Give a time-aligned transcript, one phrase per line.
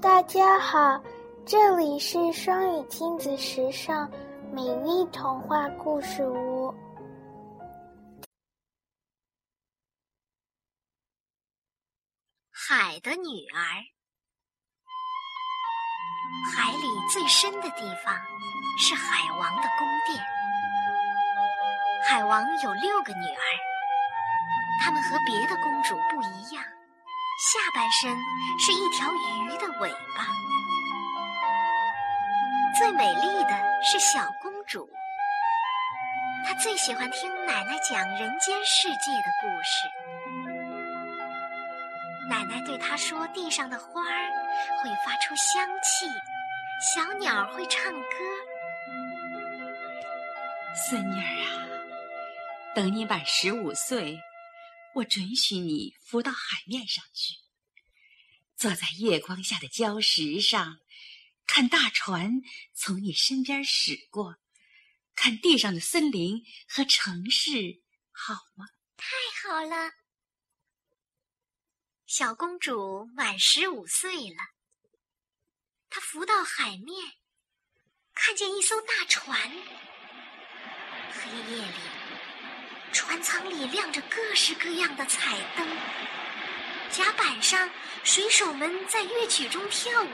[0.00, 1.02] 大家好，
[1.44, 4.08] 这里是双语亲子时尚
[4.52, 6.72] 美丽童话故事屋。
[12.52, 13.58] 海的女儿，
[16.54, 18.14] 海里最深的地方
[18.78, 20.24] 是海王的宫殿。
[22.08, 23.42] 海王有六个女儿，
[24.80, 26.62] 她们和别的公主不一样。
[27.38, 28.10] 下半身
[28.58, 30.26] 是一条鱼的尾巴。
[32.76, 34.90] 最美丽的是小公主，
[36.44, 39.88] 她最喜欢听奶奶讲人间世界的故事。
[42.28, 44.30] 奶奶对她说：“地上的花儿
[44.82, 46.06] 会发出香气，
[46.92, 48.00] 小鸟会唱歌。”
[50.74, 51.62] 孙女儿啊，
[52.74, 54.20] 等你满十五岁。
[54.94, 57.34] 我准许你浮到海面上去，
[58.56, 60.80] 坐在月光下的礁石上，
[61.46, 62.42] 看大船
[62.74, 64.36] 从你身边驶过，
[65.14, 68.66] 看地上的森林和城市，好吗？
[68.96, 69.06] 太
[69.48, 69.92] 好了！
[72.06, 74.42] 小公主满十五岁了，
[75.90, 77.12] 她浮到海面，
[78.14, 79.50] 看见一艘大船，
[81.12, 81.97] 黑夜里。
[82.92, 85.66] 船舱里亮着各式各样的彩灯，
[86.90, 87.68] 甲板上
[88.02, 90.10] 水手们在乐曲中跳舞。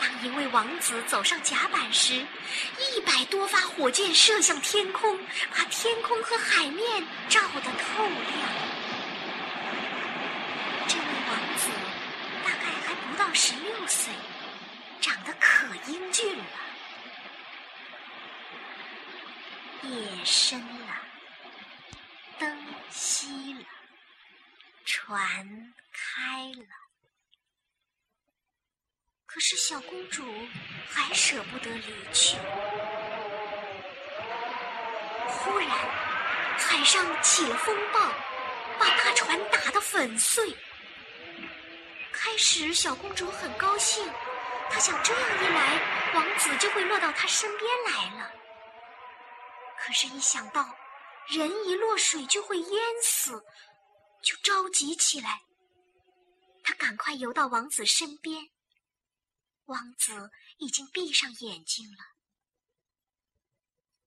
[0.00, 5.18] 当一位王子走上甲板时，一百多发火箭射向天空，
[5.54, 8.18] 把天空和海面照得透亮。
[10.88, 11.68] 这位王子
[12.44, 14.12] 大概还不到十六岁，
[15.00, 16.44] 长得可英俊了。
[19.82, 20.62] 夜深，
[23.00, 23.64] 熄了，
[24.84, 26.66] 船开了。
[29.24, 30.22] 可是小公主
[30.86, 32.36] 还舍不得离去。
[35.28, 35.70] 忽然，
[36.58, 38.00] 海上起了风暴，
[38.78, 40.54] 把大船打得粉碎。
[42.12, 44.06] 开始，小公主很高兴，
[44.68, 48.30] 她想这样一来，王子就会落到她身边来了。
[49.78, 50.76] 可是，一想到
[51.30, 53.44] 人一落水就会淹死，
[54.22, 55.42] 就着急起来。
[56.64, 58.50] 他赶快游到王子身边，
[59.66, 61.98] 王子已经闭上眼睛了。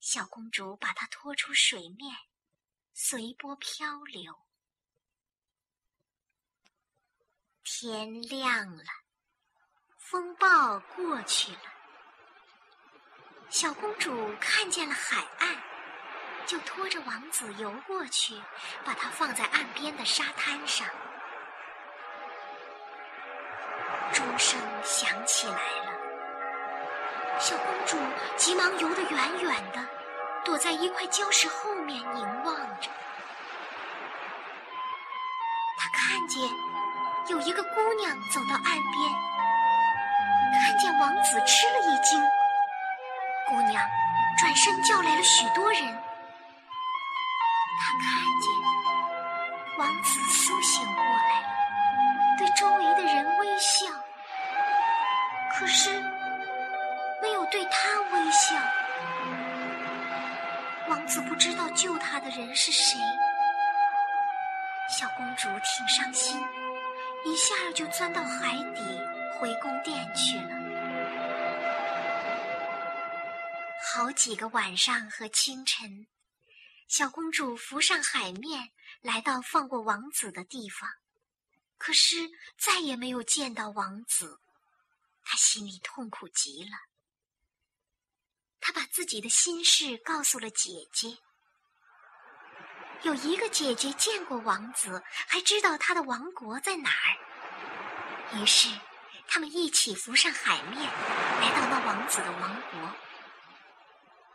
[0.01, 2.13] 小公主把他拖出水面，
[2.93, 4.35] 随波漂流。
[7.63, 8.83] 天亮了，
[9.97, 11.73] 风暴过去了。
[13.49, 15.63] 小公主看见了海岸，
[16.45, 18.41] 就拖着王子游过去，
[18.83, 20.87] 把他放在岸边的沙滩上。
[24.11, 25.93] 钟声响起来了，
[27.39, 27.97] 小公主
[28.37, 29.83] 急忙游得远远的，
[30.45, 32.89] 躲在一块礁石后面凝望着。
[35.77, 36.41] 她看见
[37.29, 39.11] 有一个姑娘走到岸边，
[40.61, 42.21] 看见王子吃了一惊。
[43.49, 43.89] 姑娘
[44.37, 46.03] 转身叫来了许多人，
[47.79, 48.07] 他看
[48.41, 48.47] 见
[49.77, 51.47] 王子苏醒过来了，
[52.37, 53.87] 对周围的人微笑，
[55.53, 55.89] 可是
[57.21, 58.55] 没有对他微笑。
[60.89, 62.99] 王子不知道救他的人是谁，
[64.89, 66.39] 小公主挺伤心，
[67.25, 69.01] 一下就钻到海底，
[69.39, 70.49] 回宫殿去了。
[73.95, 76.07] 好几个晚上和清晨，
[76.93, 78.69] 小公主浮上海面，
[79.01, 80.87] 来到放过王子的地方，
[81.79, 84.39] 可是再也没有见到王子，
[85.23, 86.77] 她心里痛苦极了。
[88.61, 91.17] 她把自己的心事告诉了姐姐。
[93.01, 98.69] 有一个姐姐见过王子，还知道他的王国在哪儿，于是
[99.27, 100.79] 他们一起浮上海面，
[101.41, 102.95] 来到那王子的王国。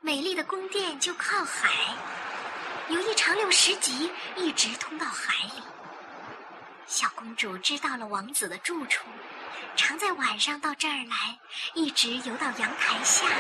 [0.01, 1.97] 美丽的宫殿就靠海，
[2.89, 5.63] 有一长溜石级一直通到海里。
[6.87, 9.07] 小公主知道了王子的住处，
[9.77, 11.39] 常在晚上到这儿来，
[11.75, 13.37] 一直游到阳台下面，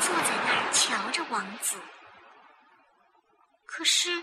[0.00, 1.76] 坐在那儿瞧着王子。
[3.66, 4.22] 可是，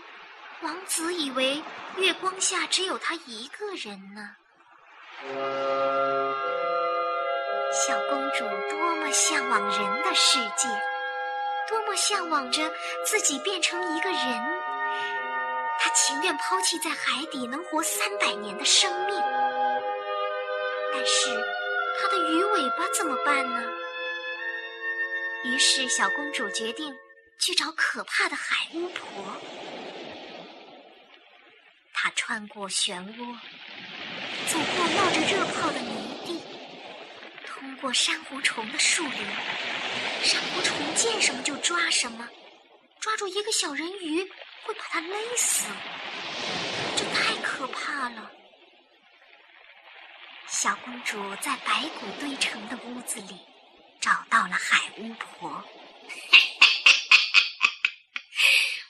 [0.62, 1.62] 王子以为
[1.96, 4.36] 月光下只有他一个人呢。
[7.72, 10.66] 小公主多么向往人的世界！
[11.68, 12.72] 多么向往着
[13.04, 14.20] 自己变成一个人，
[15.78, 19.20] 他情愿抛弃在海底能活三百年的生命。
[20.92, 21.28] 但是
[21.98, 23.62] 它的鱼尾巴怎么办呢？
[25.44, 26.94] 于是小公主决定
[27.38, 29.36] 去找可怕的海巫婆。
[31.92, 33.36] 她穿过漩涡，
[34.46, 36.40] 走过冒着热泡的泥地，
[37.46, 39.12] 通过珊瑚虫的树林。
[40.22, 42.28] 珊瑚虫见什么就抓什么，
[43.00, 44.22] 抓住一个小人鱼
[44.64, 45.64] 会把它勒死，
[46.96, 48.30] 这太可怕了。
[50.48, 53.38] 小公主在白骨堆成的屋子里
[54.00, 55.50] 找到了海巫婆。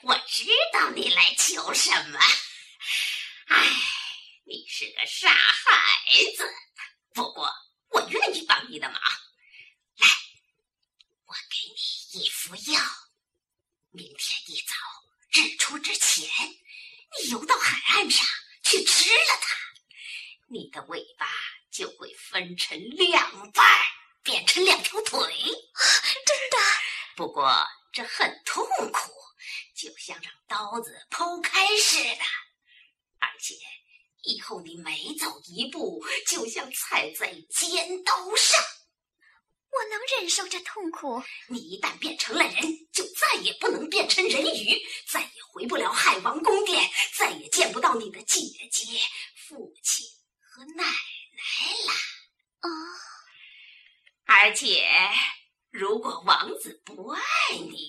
[0.02, 2.18] 我知道你来求什么。
[3.48, 3.66] 唉，
[4.44, 6.48] 你是个傻孩子，
[7.14, 7.48] 不过
[7.90, 9.00] 我愿意帮你的忙。
[9.00, 10.06] 来，
[11.24, 11.74] 我给你
[12.20, 12.80] 一副药，
[13.90, 14.74] 明天一早
[15.32, 16.28] 日出之前，
[17.18, 18.26] 你游到海岸上
[18.62, 19.56] 去吃了它，
[20.48, 21.26] 你的尾巴
[21.72, 23.64] 就会分成两半，
[24.22, 25.18] 变成两条腿。
[25.20, 26.56] 真的？
[27.16, 27.56] 不过
[27.92, 29.10] 这很痛苦，
[29.74, 32.24] 就像让刀子剖开似的。
[33.18, 33.54] 而且，
[34.24, 38.62] 以后你每走一步，就像踩在尖刀上。
[39.70, 41.22] 我能忍受这痛苦。
[41.48, 48.40] 你一旦变成了人，就再也不能变成人鱼，再也回不了海王宫殿，再也见不到你的姐
[48.70, 49.00] 姐、
[49.48, 50.06] 父亲
[50.40, 51.92] 和奶奶了。
[52.60, 52.70] 啊！
[54.24, 54.88] 而且，
[55.70, 57.20] 如果王子不爱
[57.52, 57.80] 你。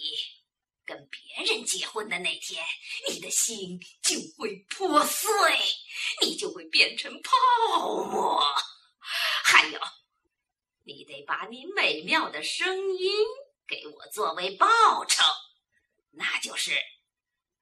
[0.85, 2.63] 跟别人结婚那天，
[3.09, 5.29] 你的心就会破碎，
[6.21, 7.31] 你就会变成泡
[8.05, 8.41] 沫。
[9.43, 9.79] 还有，
[10.85, 13.15] 你得把你美妙的声音
[13.67, 14.67] 给我作为报
[15.05, 15.23] 酬，
[16.11, 16.71] 那就是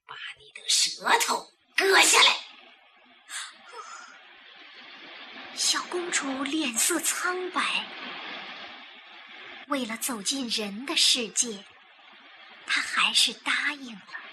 [0.06, 2.38] 把你的舌头割下来。
[5.56, 7.86] 小公主脸色苍白，
[9.68, 11.64] 为了走进人的世界。
[12.68, 14.25] 他还是答应了。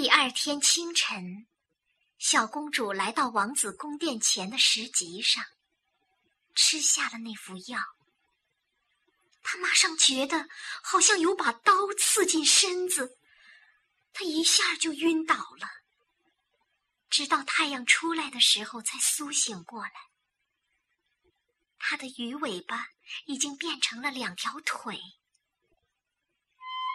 [0.00, 1.48] 第二天清晨，
[2.18, 5.44] 小公主来到王子宫殿前的石级上，
[6.54, 7.80] 吃下了那副药。
[9.42, 10.48] 她马上觉得
[10.84, 13.18] 好像有把刀刺进身子，
[14.12, 15.68] 她一下就晕倒了，
[17.10, 19.90] 直到太阳出来的时候才苏醒过来。
[21.76, 22.86] 她的鱼尾巴。
[23.24, 25.00] 已经变成了两条腿。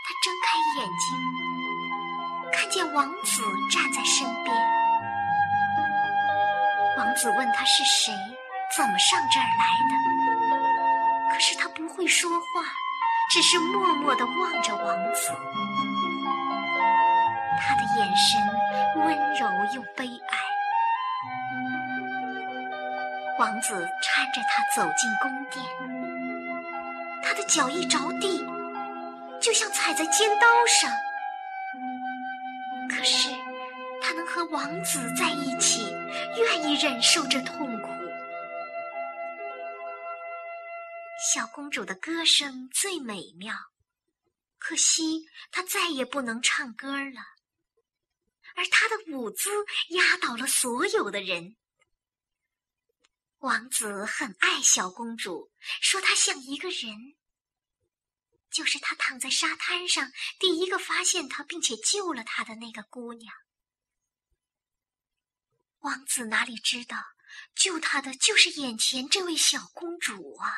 [0.06, 1.43] 他睁开眼睛，
[2.64, 4.56] 看见王子站在身边。
[6.98, 8.14] 王子问他是谁，
[8.78, 11.34] 怎么上这儿来的。
[11.34, 12.64] 可是他不会说话，
[13.30, 15.30] 只是默默地望着王子。
[17.60, 18.40] 他的眼神
[19.04, 19.46] 温柔
[19.76, 20.38] 又悲哀。
[23.40, 25.66] 王子搀着他走进宫殿。
[27.22, 28.48] 他的脚一着地，
[29.42, 30.90] 就像踩在尖刀上。
[34.46, 35.84] 王子在一起，
[36.38, 37.88] 愿意忍受这痛苦。
[41.34, 43.56] 小公主的歌声最美妙，
[44.58, 47.22] 可惜她再也不能唱歌了。
[48.56, 49.50] 而她的舞姿
[49.90, 51.56] 压倒了所有的人。
[53.40, 57.16] 王子很爱小公主，说她像一个人，
[58.52, 63.34] 就是他躺在沙滩上第一个发现她并且救了她的那个姑娘。
[65.84, 66.98] 王子哪里知道，
[67.56, 70.56] 救他的就是眼前这位小公主啊！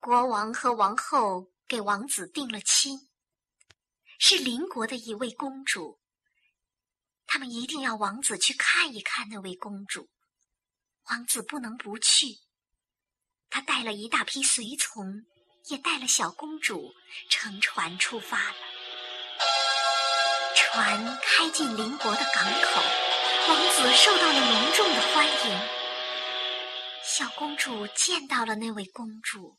[0.00, 3.10] 国王和王后给王子定了亲，
[4.18, 6.00] 是邻国的一位公主。
[7.26, 10.08] 他们一定要王子去看一看那位公主，
[11.10, 12.38] 王子不能不去。
[13.50, 15.26] 他带了一大批随从，
[15.66, 16.94] 也带了小公主，
[17.28, 18.75] 乘船出发了。
[20.76, 22.82] 船开进邻国的港口，
[23.48, 25.58] 王子受到了隆重的欢迎。
[27.02, 29.56] 小公主见到了那位公主，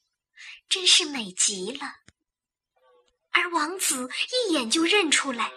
[0.70, 1.88] 真是美极了。
[3.32, 4.08] 而王子
[4.48, 5.52] 一眼就认出来。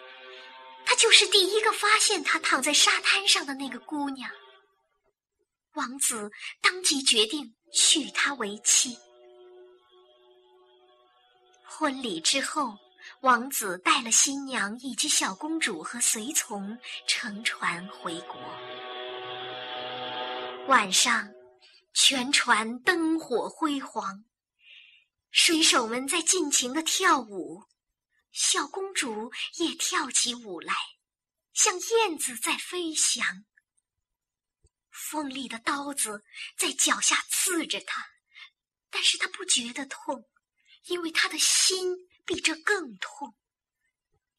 [0.87, 4.31] 她就是第一个发现她躺在沙滩上的那个姑娘。
[5.75, 6.31] 王子
[6.63, 8.97] 当即决定娶她为妻。
[11.67, 12.79] 婚礼之后，
[13.21, 18.41] 王子带了新娘以及小公主和随从乘船回国。
[20.69, 21.29] 晚上，
[21.93, 24.25] 全船灯火辉煌，
[25.31, 27.63] 水手们在尽情的跳舞。
[28.33, 30.73] 小公主也跳起舞来，
[31.53, 33.45] 像燕子在飞翔。
[34.91, 36.25] 锋利的刀子
[36.57, 38.03] 在脚下刺着他，
[38.89, 40.25] 但是他不觉得痛，
[40.85, 43.35] 因为他的心比这更痛。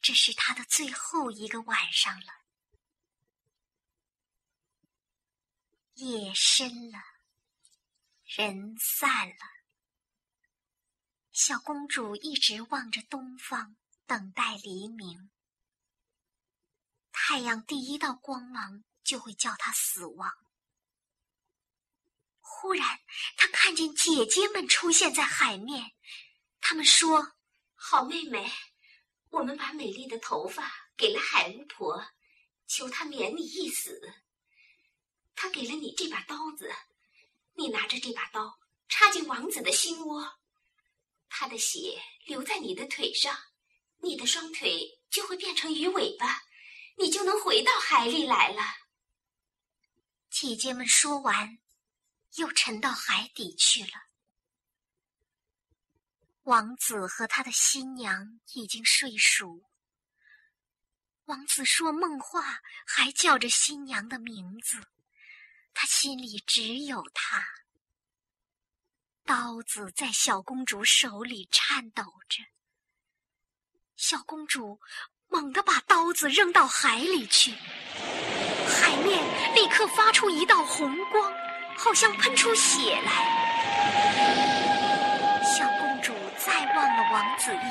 [0.02, 2.42] 这是他的最后一个晚上了。
[5.94, 6.98] 夜深了，
[8.24, 9.36] 人散了。
[11.32, 15.30] 小公主一直望着东方，等待黎明。
[17.12, 20.32] 太阳第一道光芒就会叫她死亡。
[22.40, 23.00] 忽然，
[23.38, 25.94] 她看见姐姐们出现在海面，
[26.60, 27.36] 她们说
[27.84, 28.50] ：“好妹妹，
[29.32, 32.06] 我们把美丽的头发给了海巫婆，
[32.68, 34.00] 求她免你一死。
[35.36, 36.72] 她给了你这把刀子，
[37.56, 40.40] 你拿着这把刀插进王子的心窝，
[41.28, 43.36] 他的血流在你的腿上，
[43.98, 46.44] 你的双腿就会变成鱼尾巴，
[47.00, 48.62] 你就能回到海里来了。”
[50.30, 51.58] 姐姐们说完。
[52.36, 54.11] 又沉到海底去了。
[56.44, 59.70] 王子和他的新娘已经睡熟。
[61.26, 64.78] 王子说梦话，还叫着新娘的名字，
[65.74, 67.46] 他心里只有她。
[69.24, 72.44] 刀子在小公主手里颤抖着。
[73.96, 74.80] 小公主
[75.28, 79.24] 猛地把刀子扔到海里去，海面
[79.56, 81.32] 立刻发出一道红光。
[81.78, 84.81] 好像喷出血来，
[87.22, 87.62] 王子一眼，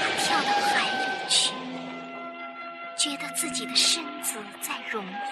[0.00, 1.54] 他跳到海里去，
[2.96, 5.22] 觉得自己的身子在融化，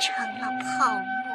[0.00, 1.31] 成了泡沫。